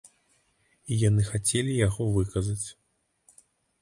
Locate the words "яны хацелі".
1.09-1.77